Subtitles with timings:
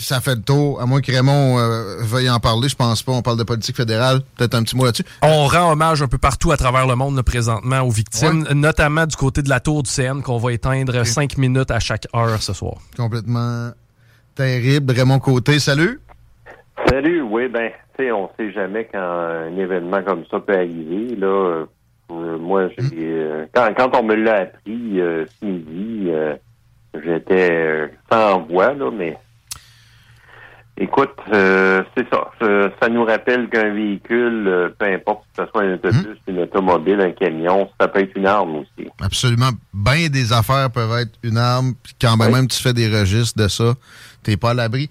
[0.00, 3.12] Ça fait le tour, à moins que Raymond euh, veuille en parler, je pense pas.
[3.12, 4.20] On parle de politique fédérale.
[4.36, 5.04] Peut-être un petit mot là-dessus.
[5.22, 9.06] On rend hommage un peu partout à travers le monde là, présentement aux victimes, notamment
[9.06, 12.40] du côté de la tour du CN qu'on va éteindre cinq minutes à chaque heure
[12.42, 12.76] ce soir.
[12.96, 13.70] Complètement
[14.34, 14.92] terrible.
[14.92, 16.00] Raymond Côté, salut.
[16.88, 21.16] Salut, oui, ben, tu sais, on sait jamais quand un événement comme ça peut arriver.
[21.16, 21.64] Là,
[22.10, 26.36] Euh, moi, j'ai, euh, quand, quand on me l'a appris euh, ce midi, euh,
[27.04, 29.18] j'étais sans voix, là, mais
[30.80, 32.30] écoute, euh, c'est ça.
[32.40, 32.46] Ça,
[32.80, 37.00] ça nous rappelle qu'un véhicule, euh, peu importe que ce soit un autobus, une automobile,
[37.00, 38.88] un camion, ça peut être une arme aussi.
[39.00, 39.50] Absolument.
[39.74, 41.74] Bien des affaires peuvent être une arme.
[42.00, 43.74] Quand même tu fais des registres de ça,
[44.22, 44.88] t'es pas à l'abri.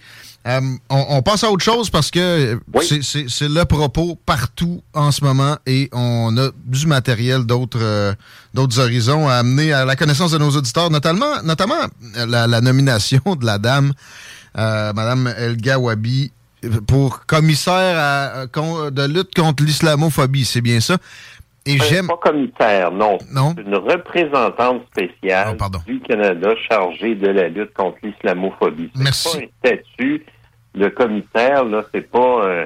[0.47, 2.19] Euh, on, on passe à autre chose parce que
[2.53, 2.55] euh,
[3.01, 8.13] c'est- le propos partout en ce moment et on a du matériel d'autres euh,
[8.53, 11.75] d'autres horizons à amener à la connaissance de nos auditeurs, notamment, notamment
[12.15, 13.91] euh, la, la nomination de la dame,
[14.57, 16.31] euh, Madame Elga Wabi,
[16.88, 20.97] pour commissaire à- à- con- de lutte contre l'islamophobie, c'est bien ça?
[21.66, 22.07] Et Euh, j'aime.
[22.07, 23.18] Pas commissaire, non.
[23.31, 23.53] Non?
[23.57, 28.90] Une représentante spéciale Oh, du Canada chargée de la lutte contre l'islamophobie.
[28.95, 29.38] Merci.
[29.38, 30.25] pas un statut
[30.75, 32.66] de commissaire, là, c'est pas euh,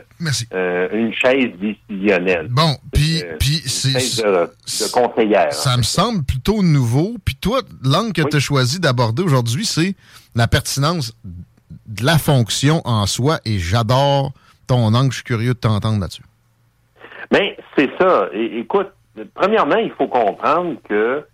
[0.54, 2.48] euh, une chaise décisionnelle.
[2.52, 5.52] Bon, puis Euh, c'est chaise de, de conseillère.
[5.54, 7.16] Ça me semble plutôt nouveau.
[7.26, 9.96] Puis toi, l'angle que tu as choisi d'aborder aujourd'hui, c'est
[10.36, 11.14] la pertinence
[11.88, 13.40] de la fonction en soi.
[13.46, 14.32] Et j'adore
[14.68, 15.12] ton angle.
[15.12, 16.24] Je suis curieux de t'entendre là-dessus.
[17.32, 18.30] Mais c'est ça.
[18.34, 18.90] Écoute,
[19.34, 21.26] premièrement, il faut comprendre que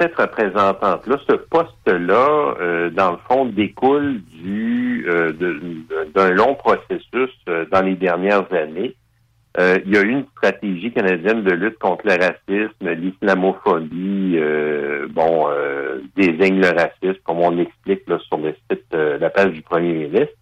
[0.00, 5.32] cette représentante-là, ce poste-là, euh, dans le fond, découle du euh,
[6.14, 8.96] d'un long processus euh, dans les dernières années.
[9.56, 15.06] Euh, il y a eu une stratégie canadienne de lutte contre le racisme, l'islamophobie, euh,
[15.10, 19.52] bon, euh, désigne le racisme, comme on l'explique là, sur le site, euh, la page
[19.52, 20.34] du premier ministre.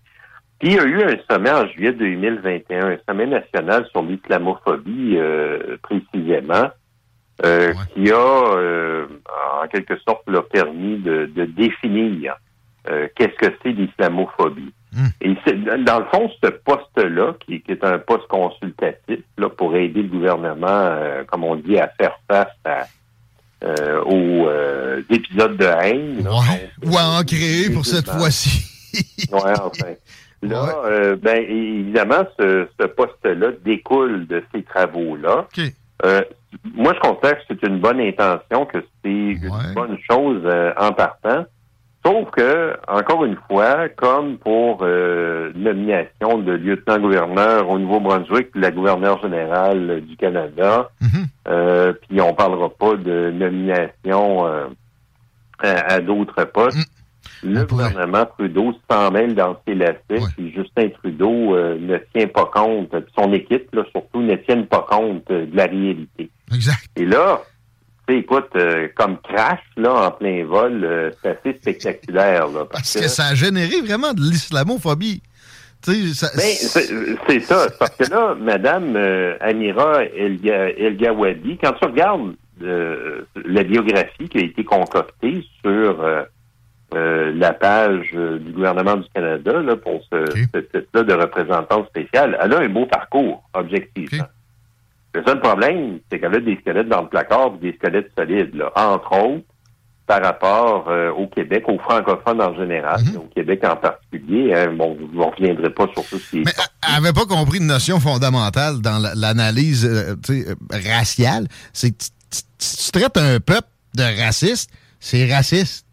[0.59, 5.17] Puis il y a eu un sommet en juillet 2021, un sommet national sur l'islamophobie
[5.19, 6.71] euh, précisément,
[7.45, 9.07] euh, qui a euh,
[9.61, 12.37] en quelque sorte là, permis de, de définir
[12.89, 14.73] euh, qu'est-ce que c'est l'islamophobie.
[15.21, 19.75] Et c'est, dans le fond, ce poste-là, qui, qui est un poste consultatif, là, pour
[19.75, 22.87] aider le gouvernement, euh, comme on dit, à faire face à,
[23.65, 26.25] euh, aux euh, épisodes de haine.
[26.25, 26.31] là.
[26.85, 28.69] Ou à en créer pour cette fois-ci.
[29.33, 29.95] Ouais, enfin.
[30.43, 35.47] Là, euh, ben, évidemment, ce, ce poste-là découle de ces travaux-là.
[36.75, 40.43] Moi, je considère que c'est une bonne intention, que c'est une bonne chose
[40.77, 41.47] en partant.
[42.05, 49.21] Sauf que, encore une fois, comme pour euh, nomination de lieutenant-gouverneur au Nouveau-Brunswick, la gouverneure
[49.23, 51.27] générale du Canada, Mhm.
[51.49, 54.67] euh, puis on parlera pas de nomination euh,
[55.61, 56.89] à, à d'autres postes.
[57.45, 57.89] Le On pourrait.
[57.91, 62.91] gouvernement Trudeau s'en mêle dans ses lacets, puis Justin Trudeau euh, ne tient pas compte,
[62.91, 66.31] puis son équipe, là, surtout, ne tiennent pas compte de la réalité.
[66.53, 66.85] Exact.
[66.97, 67.41] Et là,
[68.09, 72.65] écoute, euh, comme crash, là, en plein vol, euh, c'est assez spectaculaire, là.
[72.71, 75.23] Parce que ça a généré vraiment de l'islamophobie.
[75.85, 76.55] Sais, ça- Ben,
[77.29, 77.67] c'est ça.
[77.79, 84.39] Parce que là, Madame euh, Amira El, El Gawadi, quand tu regardes la biographie qui
[84.39, 85.97] a été concoctée sur
[86.93, 92.59] la page du gouvernement du Canada là, pour ce, titre-là de représentante spéciale, elle a
[92.61, 94.23] un beau parcours, objectivement.
[94.23, 94.42] Ok.
[95.15, 98.55] Le seul problème, c'est qu'elle a des squelettes dans le placard, puis des squelettes solides,
[98.55, 98.73] là.
[98.77, 99.45] entre autres,
[100.07, 103.17] par rapport euh, au Québec, aux francophones en général, Mhm.
[103.19, 104.53] au Québec en particulier.
[104.55, 104.73] hein.
[104.75, 106.53] bon, je ne reviendrai pas sur tout ce qui est Mais
[106.89, 111.47] elle avait pas compris une notion fondamentale dans la- l'analyse euh, euh, raciale.
[111.73, 115.87] C'est que tu- traites un peuple de raciste, c'est raciste.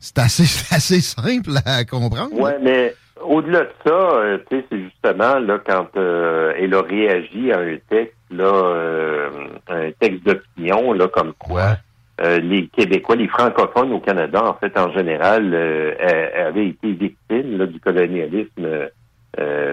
[0.00, 0.44] C'est assez,
[1.00, 2.32] simple à comprendre.
[2.34, 4.08] Ouais, mais au-delà de ça,
[4.50, 9.30] tu sais, c'est justement là quand euh, elle a réagi à un texte là, euh,
[9.68, 11.76] un texte d'opinion là, comme quoi
[12.20, 17.58] euh, les Québécois, les francophones au Canada, en fait, en général, euh, avaient été victimes
[17.58, 18.68] là, du colonialisme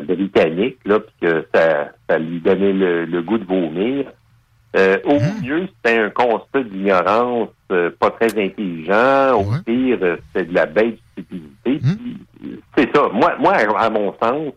[0.04, 4.06] britannique, là, puis que ça, ça lui donnait le, le goût de vomir.
[4.78, 5.42] Euh, au Mhm.
[5.44, 9.34] mieux, c'était un constat d'ignorance euh, pas très intelligent.
[9.36, 9.60] Au Ouais.
[9.66, 11.80] pire, c'était de la bête stupidité.
[11.84, 12.58] Mhm.
[12.78, 13.10] C'est ça.
[13.12, 14.54] Moi, moi, à mon sens,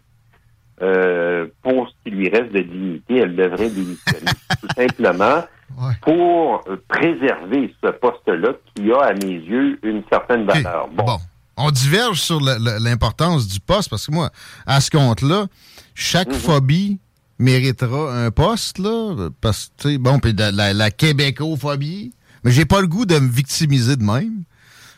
[0.83, 4.33] euh, pour ce qui lui reste de dignité, elle devrait démissionner.
[4.61, 5.45] Tout simplement
[5.81, 5.95] Ouais.
[6.03, 10.87] pour euh, préserver ce poste-là qui a, à mes yeux, une certaine valeur.
[10.89, 11.17] Bon.
[11.57, 14.29] On diverge sur l'importance du poste parce que moi,
[14.67, 15.47] à ce compte-là,
[15.95, 16.35] chaque Mhm.
[16.35, 17.01] phobie
[17.39, 19.29] méritera un poste, là.
[19.41, 22.13] Parce que, tu sais, bon, puis de la, la québécophobie.
[22.45, 24.43] Mais j'ai pas le goût de me victimiser de même.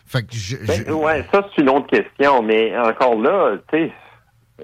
[0.07, 0.57] Fait que je.
[0.67, 2.43] Ben, je- ouais, ça, c'est une autre question.
[2.43, 3.93] Mais encore là, tu sais,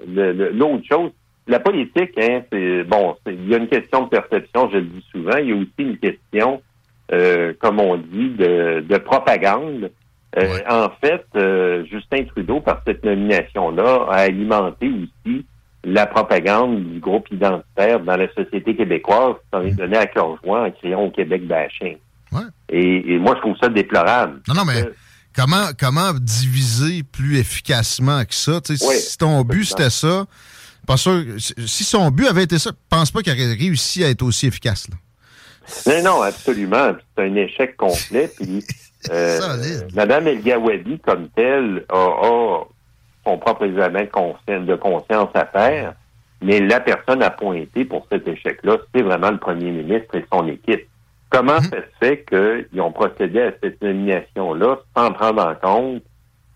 [0.07, 1.11] l'autre chose,
[1.47, 5.05] la politique, hein, c'est bon, il y a une question de perception, je le dis
[5.11, 5.37] souvent.
[5.37, 6.61] Il y a aussi une question,
[7.11, 9.91] euh, comme on dit, de, de propagande.
[10.37, 10.63] Euh, Ouais.
[10.69, 15.45] En fait, euh, Justin Trudeau, par cette nomination-là, a alimenté aussi
[15.83, 20.37] la propagande du groupe identitaire dans la société québécoise qui s'en est donné à cœur
[20.47, 21.97] en créant au Québec bashing.
[22.31, 22.43] Ouais.
[22.69, 24.39] Et, et moi, je trouve ça déplorable.
[24.47, 24.83] Non, non, mais
[25.35, 28.59] comment, comment diviser plus efficacement que ça?
[28.69, 30.25] Oui, si ton but c'était ça,
[30.87, 31.23] pas sûr.
[31.39, 34.47] si- son but avait été ça, je pense pas qu'il aurait réussi à être aussi
[34.47, 34.87] efficace.
[34.89, 34.95] Là.
[35.87, 36.93] Non, non, absolument.
[37.15, 38.31] C'est un échec complet.
[38.35, 38.63] Puis,
[39.11, 39.39] euh.
[39.93, 42.63] Madame El Gawadi, comme telle, a, a
[43.25, 45.93] son propre examen de conscience, de conscience à faire.
[46.43, 50.47] Mais la personne à pointer pour cet échec-là, c'est vraiment le premier ministre et son
[50.47, 50.87] équipe.
[51.31, 51.61] Comment Mhm.
[51.61, 56.03] ça se fait qu'ils ont procédé à cette nomination-là sans prendre en compte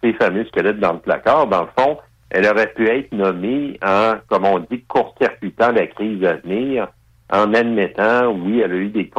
[0.03, 1.47] ces fameux squelettes dans le placard?
[1.47, 1.97] Dans le fond,
[2.29, 6.89] elle aurait pu être nommée en, comme on dit, court-circuitant la crise à venir,
[7.31, 9.09] en admettant, oui, elle a eu des,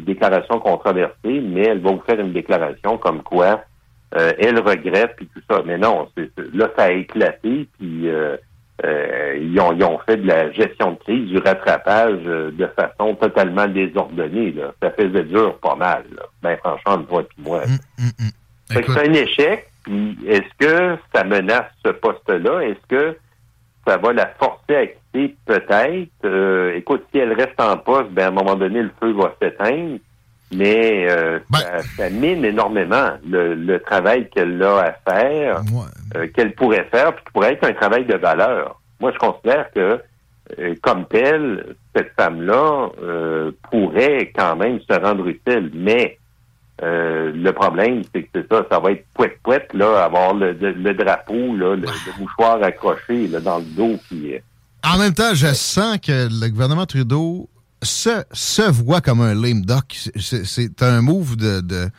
[0.00, 3.62] déclarations controversées, mais elle va vous faire une déclaration comme quoi
[4.16, 5.62] euh, elle regrette puis tout ça.
[5.64, 8.36] Mais non, c'est- là, ça a éclaté, puis euh,
[8.84, 12.66] euh, ils, ont, ils ont fait de la gestion de crise, du rattrapage euh, de
[12.66, 14.52] façon totalement désordonnée.
[14.52, 14.72] Là.
[14.82, 16.04] Ça faisait dur pas mal.
[16.16, 16.22] Là.
[16.42, 17.62] Ben franchement, toi et moi.
[18.70, 19.66] Écoute, c'est un échec.
[19.82, 22.60] Puis est-ce que ça menace ce poste-là?
[22.60, 23.16] Est-ce que
[23.86, 25.36] ça va la forcer à quitter?
[25.44, 26.08] Peut-être.
[26.24, 29.34] Euh, écoute, si elle reste en poste, ben à un moment donné, le feu va
[29.42, 29.98] s'éteindre.
[30.52, 36.16] Mais euh, Ben- ça, ça mine énormément le, le travail qu'elle a à faire, ouais.
[36.16, 38.80] euh, qu'elle pourrait faire, puis qui pourrait être un travail de valeur.
[38.98, 40.00] Moi, je considère que,
[40.58, 45.70] euh, comme telle, cette femme-là euh, pourrait quand même se rendre utile.
[45.72, 46.18] Mais
[46.82, 50.72] euh, le problème, c'est que c'est ça, ça va être pouette-pouette, là, avoir le, le-
[50.72, 51.86] le drapeau, là, le,
[52.18, 53.96] mouchoir accroché là, dans le dos.
[54.12, 54.38] Euh,
[54.84, 57.48] En même temps, je sens que le gouvernement Trudeau
[57.82, 60.10] se, se voit comme un lame duck.
[60.18, 61.90] C'est- un move de, de,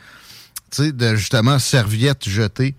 [0.92, 2.76] de justement serviette jetée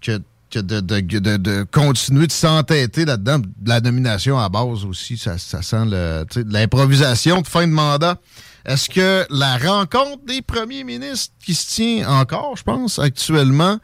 [0.00, 0.20] que,
[0.50, 3.42] que de, de, de, continuer de s'entêter là-dedans.
[3.64, 5.84] La nomination à base aussi, ça, ça sent
[6.46, 8.18] l'improvisation de fin de mandat.
[8.64, 13.78] Est-ce que la rencontre des premiers ministres qui se tient encore, je pense, actuellement,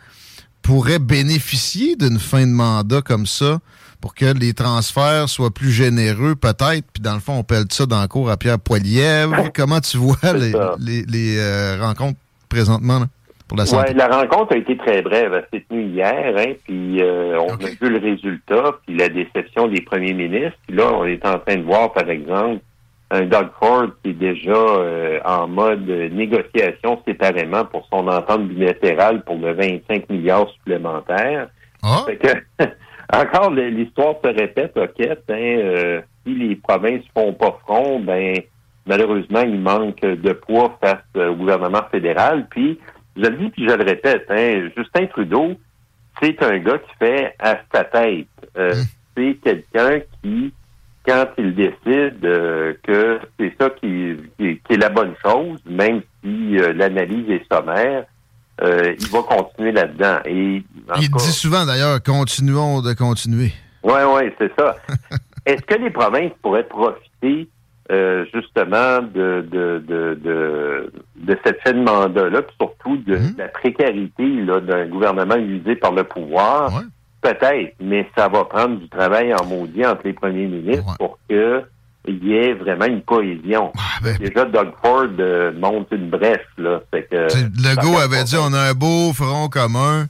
[0.63, 3.59] pourrait bénéficier d'une fin de mandat comme ça?
[4.01, 6.87] Pour que les transferts soient plus généreux, peut-être.
[6.93, 9.51] Puis dans le fond, on pèle ça dans le cours à Pierre Poilievre.
[9.55, 10.77] Comment tu vois les, ça.
[10.79, 13.01] les, les, euh, rencontres présentement?
[13.01, 13.07] Là?
[13.49, 13.89] pour la santé?
[13.89, 15.33] Ouais, la rencontre a été très brève.
[15.33, 19.67] Elle s'est tenue hier, hein, puis euh, on a vu le résultat, puis la déception
[19.69, 20.59] des premiers ministres.
[20.67, 22.61] Puis là, on est en train de voir, par exemple,
[23.11, 29.25] un Doug Ford qui est déjà euh, en mode négociation séparément pour son entente bilatérale
[29.25, 31.49] pour le 25 milliards supplémentaires.
[31.83, 32.65] Ah, Fait que,
[33.13, 38.35] encore, l'histoire se répète, OK, hein, euh, si les provinces font pas front, ben
[38.87, 42.47] malheureusement, il manque de poids face au gouvernement fédéral.
[42.51, 42.79] Puis,
[43.17, 45.53] je le dis, puis je le répète, hein, Justin Trudeau,
[46.21, 48.27] c'est un gars qui fait à sa tête.
[48.57, 48.73] Euh,
[49.17, 50.53] C'est quelqu'un qui,
[51.05, 56.03] quand il décide euh, que c'est ça qui, qui- qui est la bonne chose, même
[56.23, 58.05] si euh, l'analyse est sommaire,
[58.63, 60.19] euh, il va continuer là-dedans.
[60.25, 60.63] Et
[61.01, 63.53] il cas- dit souvent d'ailleurs, continuons de continuer.
[63.83, 64.77] oui, oui, c'est ça.
[65.47, 67.49] Est-ce que les provinces pourraient profiter
[67.91, 73.35] euh, justement de, de, de, de, de cette fin de mandat-là, puis surtout de, Mhm.
[73.39, 76.73] la précarité d'un gouvernement usé par le pouvoir?
[76.75, 76.83] Ouais.
[77.23, 80.95] Peut-être, mais ça va prendre du travail en maudit entre les premiers ministres Ouais.
[80.99, 81.63] pour que
[82.07, 83.73] il y ait vraiment une cohésion.
[83.77, 86.81] Ah, ben, Déjà, Doug Ford euh, monte une brèche, là.
[86.91, 90.07] Fait que, Legault ça avait dit on a un beau front commun.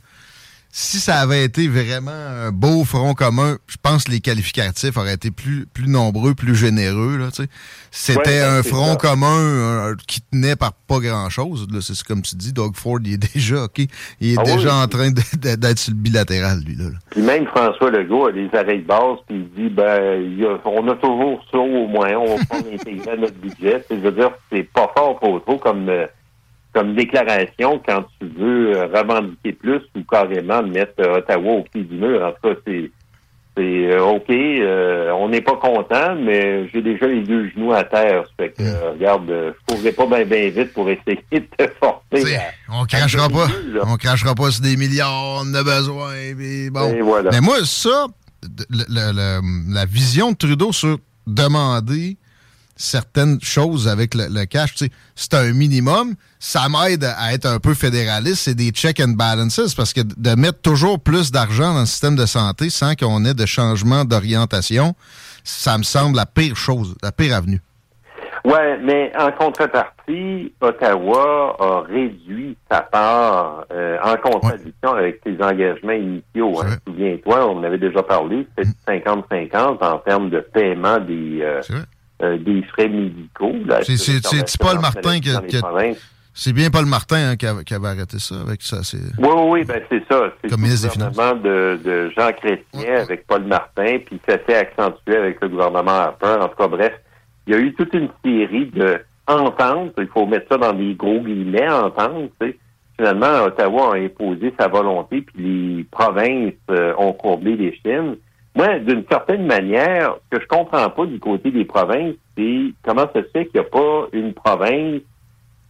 [0.70, 5.14] Si ça avait été vraiment un beau front commun, je pense que les qualificatifs auraient
[5.14, 7.16] été plus, plus nombreux, plus généreux.
[7.16, 7.48] là, tu sais.
[7.90, 8.96] C'était Ouais, un front ça.
[8.96, 11.66] commun euh, qui tenait par pas grand-chose.
[11.80, 13.78] C'est comme tu dis, Doug Ford, il est déjà OK.
[14.20, 14.82] Il est Ah déjà oui.
[14.84, 16.76] en train d'être sur le bilatéral, lui.
[16.76, 16.98] Là, là.
[17.10, 20.44] Puis même François Legault a des arrêts de base, puis il dit ben il y
[20.44, 23.84] a- on a toujours ça au moins, on va pas l'intégrer à notre budget.
[23.90, 26.06] Je veux dire, c'est pas fort trop trop comme euh,
[26.78, 31.82] comme déclaration quand tu veux euh, revendiquer plus ou carrément mettre euh, Ottawa au pied
[31.82, 32.24] du mur.
[32.24, 32.90] En tout cas, c'est
[33.56, 37.82] c'est euh, OK, euh, on n'est pas content, mais j'ai déjà les deux genoux à
[37.82, 38.22] terre.
[38.36, 41.68] Fait que, euh, regarde, euh, je courrais pas bien bien vite pour essayer de te
[41.80, 42.36] forcer.
[42.36, 43.48] À- on crachera pas.
[43.72, 43.80] là.
[43.88, 46.12] On crachera pas sur des milliards, on a besoin.
[46.70, 46.94] bon.
[46.94, 47.30] Et voilà.
[47.32, 48.06] Mais moi, ça,
[48.70, 52.16] le- le- le- la vision de Trudeau sur demander
[52.78, 56.14] certaines choses avec le, le cash, tu sais, c'est un minimum.
[56.38, 58.44] Ça m'aide à être un peu fédéraliste.
[58.44, 62.16] C'est des check and balances parce que de mettre toujours plus d'argent dans le système
[62.16, 64.94] de santé sans qu'on ait de changement d'orientation,
[65.44, 67.60] ça me semble la pire chose, la pire avenue.
[68.44, 75.92] Ouais, mais en contrepartie, Ottawa a réduit sa part euh, en contradiction avec ses engagements
[75.92, 76.60] initiaux.
[76.62, 76.76] Hein.
[76.86, 81.60] Souviens-toi, on en avait déjà parlé, c'était du 50-50 en termes de paiement des, euh,
[82.20, 83.54] des frais médicaux.
[83.82, 85.42] C'est- Paul Martin qui a-.
[86.40, 88.78] C'est bien Paul Martin hein, qui, avait, qui avait arrêté ça avec ça.
[88.94, 90.32] Oui, oui, oui, ben c'est ça.
[90.40, 94.36] C'est Comme le ministre des gouvernement de, de Jean Chrétien avec Paul Martin, puis ça
[94.46, 96.36] s'est accentué avec le gouvernement Harper.
[96.40, 96.92] En tout cas, bref,
[97.48, 99.94] il y a eu toute une série de ententes.
[99.98, 102.30] Il faut mettre ça dans des gros guillemets, ententes.
[102.96, 105.42] Finalement, Ottawa a imposé sa volonté, puis
[105.76, 108.16] les provinces euh, ont courbé les chines.
[108.54, 113.06] Moi, d'une certaine manière, ce que je comprends pas du côté des provinces, c'est comment
[113.14, 115.00] ça se fait qu'il n'y a pas une province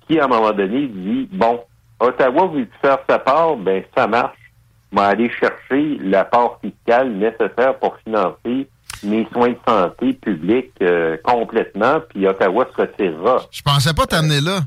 [0.07, 1.61] qui, à un moment donné, dit bon,
[2.01, 4.37] Ottawa veut faire sa part, ben ça marche.
[4.93, 8.69] On va aller chercher la part fiscale nécessaire pour financer
[9.03, 13.43] mes soins de santé publics euh, complètement, puis Ottawa se retirera.
[13.51, 14.61] Je pensais pas t'amener là.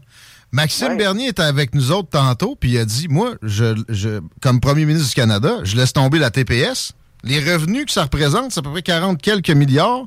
[0.52, 0.98] Maxime Ouais.
[0.98, 4.86] Bernier était avec nous autres tantôt, puis il a dit Moi, je, je, comme premier
[4.86, 6.94] ministre du Canada, je laisse tomber la TPS.
[7.24, 10.06] Les revenus que ça représente, c'est à peu près 40 quelques milliards.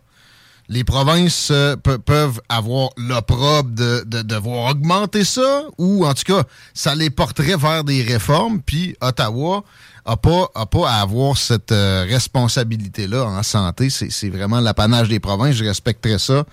[0.70, 6.22] Les provinces euh, pe- peuvent avoir l'opprobre de, de devoir augmenter ça, ou en tout
[6.24, 6.42] cas,
[6.72, 9.62] ça les porterait vers des réformes, puis Ottawa
[10.06, 13.90] a pas, a pas à avoir cette euh, responsabilité-là en santé.
[13.90, 15.54] C'est c'est vraiment l'apanage des provinces.
[15.56, 16.44] Je respecterais ça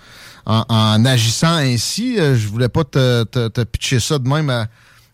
[0.44, 2.18] en, en agissant ainsi.
[2.20, 4.66] Euh, je voulais pas te, te, te pitcher ça de même à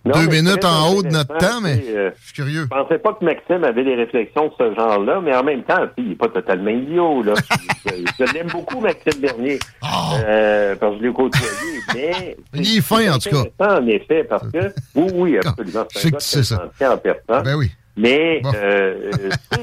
[0.05, 2.63] Non, deux minutes en haut de notre temps, mais euh, je suis curieux.
[2.63, 5.87] Je pensais pas que Maxime avait des réflexions de ce genre-là, mais en même temps,
[5.99, 7.23] il n'est pas totalement idiot.
[7.25, 7.35] Là.
[7.87, 7.91] je
[8.27, 10.13] je l'aime beaucoup, Maxime Bernier, Ah!
[10.25, 11.47] euh, parce que je l'ai côtoyé.
[11.95, 13.77] Mais Il est fin, en tout cas.
[13.77, 15.85] En effet, parce que oui, oui, absolument.
[15.93, 16.71] Je C'est que gars tu sais ça.
[16.93, 17.43] en personne.
[17.45, 17.71] Ben oui.
[17.97, 18.53] Mais, Bon.
[18.55, 19.11] euh,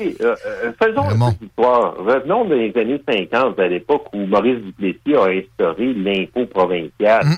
[0.84, 1.28] faisons Raymond.
[1.28, 1.96] un peu d'histoire.
[1.98, 7.26] Revenons des années 50, à l'époque où Maurice Duplessis a instauré l'impôt provincial.
[7.26, 7.38] Hum.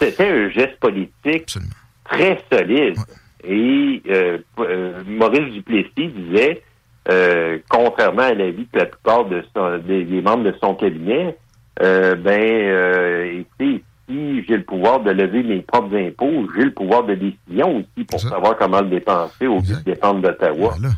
[0.00, 1.72] C'était un geste politique Absolument.
[2.10, 2.96] Très solide.
[3.44, 6.62] Et euh, euh, Maurice Duplessis disait,
[7.08, 11.36] euh, contrairement à l'avis de la plupart de son- des, des membres de son cabinet,
[11.82, 16.72] euh, ben, euh, écoutez, si j'ai le pouvoir de lever mes propres impôts, j'ai le
[16.72, 20.74] pouvoir de décision aussi pour savoir comment le dépenser au lieu de dépendre d'Ottawa.
[20.78, 20.94] Voilà.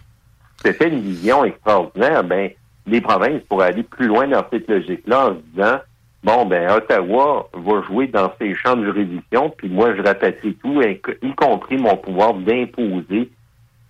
[0.64, 2.24] C'était une vision extraordinaire.
[2.24, 2.50] Ben,
[2.86, 5.78] les provinces pourraient aller plus loin dans cette logique-là en se disant,
[6.24, 10.82] bon, ben Ottawa va jouer dans ses champs de juridiction, puis moi, je rapatrie tout,
[10.82, 13.30] y compris mon pouvoir d'imposer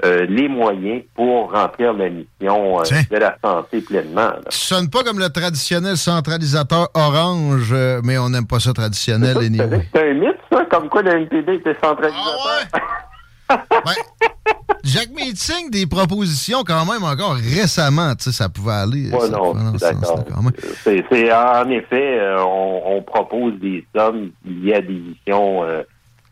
[0.03, 4.31] euh, les moyens pour remplir la mission euh, de la santé pleinement.
[4.49, 9.37] Ça sonne pas comme le traditionnel centralisateur orange, euh, mais on n'aime pas ça traditionnel.
[9.93, 12.69] C'est un mythe, ça, comme quoi le NPD était centralisateur.
[13.51, 14.29] Ah ouais?
[14.85, 19.11] Jacques Meeting, des propositions quand même encore récemment, tu sais, ça pouvait aller.
[19.11, 20.25] Ouais, non, d'accord.
[20.85, 25.65] C'est en effet, on, propose des sommes liées à des missions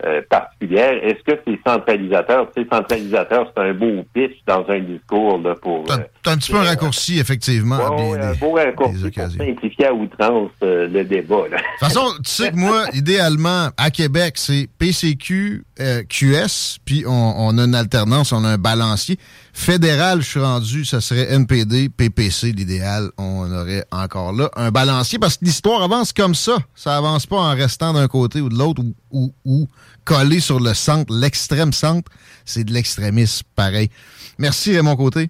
[0.05, 0.93] euh, particulière.
[1.03, 2.47] Est-ce que c'est centralisateur?
[2.55, 5.83] C'est centralisateur, c'est un beau pitch dans un discours là, pour.
[6.23, 7.75] C'est un petit peu un euh, raccourci, effectivement.
[7.75, 11.43] un beau raccourci pour simplifier à outrance euh, le débat.
[11.49, 15.63] De toute façon, tu sais que moi, idéalement, à Québec, c'est PCQ,
[16.09, 19.17] QS, puis on, on, a une alternance, on a un balancier.
[19.53, 23.09] Fédéral, je suis rendu, ça serait NPD, PPC, l'idéal.
[23.17, 26.57] On aurait encore là un balancier parce que l'histoire avance comme ça.
[26.75, 29.67] Ça avance pas en restant d'un côté ou de l'autre ou, ou,
[30.05, 32.11] collé sur le centre, l'extrême centre.
[32.45, 33.89] C'est de l'extrémisme pareil.
[34.37, 35.29] Merci Raymond Côté.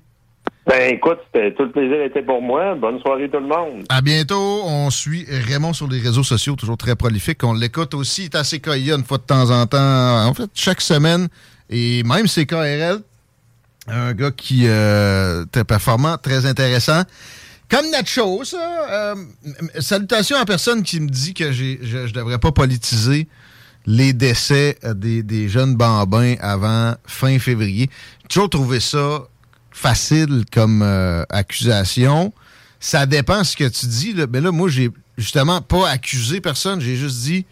[0.70, 2.76] Ben écoute, tout le plaisir était pour moi.
[2.76, 3.86] Bonne soirée tout le monde.
[3.90, 4.62] À bientôt.
[4.66, 7.44] On suit Raymond sur les réseaux sociaux, toujours très prolifique.
[7.44, 8.26] On l'écoute aussi.
[8.26, 10.28] Il est assez une fois de temps en temps.
[10.28, 11.28] En fait, chaque semaine.
[11.72, 13.00] Et même c'est KRL,
[13.88, 17.02] un gars qui euh, était performant, très intéressant.
[17.68, 18.92] Comme Nacho, ça.
[18.92, 19.16] Euh,
[19.80, 23.28] salutations à personne qui me dit que je ne devrais pas politiser
[23.88, 27.90] les décès des, des, jeunes bambins avant fin février.
[28.22, 29.24] J'ai toujours trouvé ça
[29.80, 32.34] facile comme euh, accusation.
[32.82, 34.14] Ça dépend ce que tu dis.
[34.14, 34.26] Là.
[34.30, 36.82] Mais là, moi, j'ai justement pas accusé personne.
[36.82, 37.46] J'ai juste dit,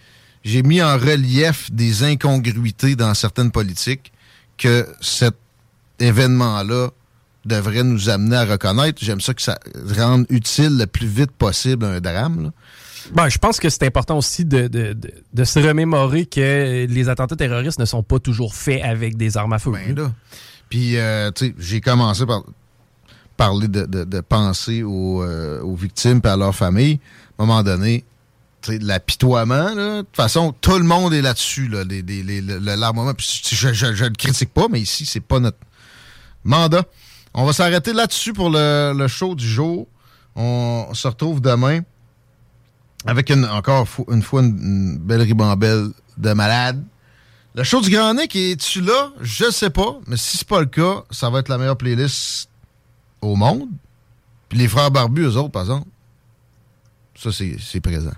[0.44, 4.12] j'ai mis en relief des incongruités dans certaines politiques
[4.58, 5.38] que cette
[6.00, 6.90] événement-là
[7.46, 9.00] devrait nous amener à reconnaître.
[9.02, 9.58] J'aime ça que ça
[9.98, 12.52] rende utile le plus vite possible un drame.
[13.14, 17.80] Ben, je pense que c'est important aussi de, de, se remémorer que les attentats terroristes
[17.80, 19.72] ne sont pas toujours faits avec des armes à feu.
[19.72, 20.12] Ben
[20.70, 22.44] Puis, euh, tu sais, j'ai commencé par
[23.38, 27.00] parler de, de penser aux, euh, aux victimes et à leurs familles.
[27.38, 28.04] À un moment donné,
[28.68, 31.84] l'apitoiement, de toute façon, tout le monde est là-dessus, là,
[32.76, 33.14] l'armement.
[33.18, 35.58] Je, je, je, le critique pas, mais ici, c'est pas notre
[36.44, 36.84] mandat.
[37.34, 39.88] On va s'arrêter là-dessus pour le, show du jour.
[40.36, 41.82] On se retrouve demain
[43.06, 46.84] avec une, encore une fois une, belle ribambelle de malade.
[47.58, 49.10] Le show du Grand Nick, es-tu là?
[49.20, 52.50] Je sais pas, mais si c'est pas le cas, ça va être la meilleure playlist
[53.20, 53.70] au monde.
[54.48, 55.88] Puis les frères barbus, eux autres, par exemple,
[57.16, 58.12] ça, c'est présent.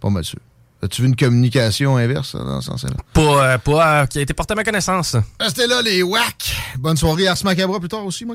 [0.00, 0.40] Pas mal sûr.
[0.82, 2.90] As-tu vu une communication inverse dans ce sens-là?
[3.12, 5.14] Pas, euh, pas euh, qui a été porté à ma connaissance.
[5.38, 6.52] Restez là, les WAC.
[6.76, 7.28] Bonne soirée.
[7.28, 8.34] Ars Macabra plus tard aussi, moi,